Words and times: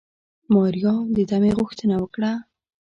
ماريا 0.53 0.93
د 1.15 1.17
دمې 1.29 1.51
غوښتنه 1.59 1.95
وکړه. 1.99 2.31